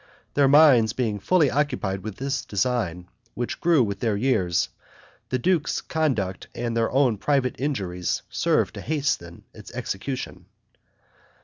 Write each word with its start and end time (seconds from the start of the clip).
Their 0.33 0.47
minds 0.47 0.93
being 0.93 1.19
fully 1.19 1.51
occupied 1.51 2.01
with 2.01 2.15
this 2.15 2.43
design, 2.43 3.07
which 3.35 3.61
grew 3.61 3.83
with 3.83 3.99
their 3.99 4.17
years, 4.17 4.69
the 5.29 5.37
duke's 5.37 5.79
conduct 5.79 6.47
and 6.55 6.75
their 6.75 6.89
own 6.89 7.17
private 7.19 7.53
injuries 7.59 8.23
served 8.27 8.73
to 8.73 8.81
hasten 8.81 9.43
its 9.53 9.71
execution. 9.75 10.47